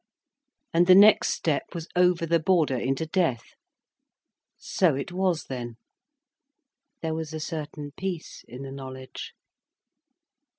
[0.73, 3.53] And the next step was over the border into death.
[4.57, 5.75] So it was then!
[7.03, 9.33] There was a certain peace in the knowledge.